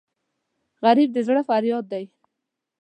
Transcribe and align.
غریب 0.83 1.09
د 1.13 1.17
زړه 1.27 1.41
فریاد 1.49 1.85
دی 1.93 2.05